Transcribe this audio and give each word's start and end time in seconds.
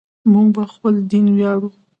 موږ 0.31 0.47
په 0.55 0.63
خپل 0.73 0.93
دین 1.11 1.25
ویاړو. 1.35 1.69